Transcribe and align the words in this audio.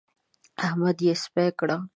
احمد 0.65 0.97
يې 1.05 1.13
سپي 1.23 1.47
کړ. 1.59 1.69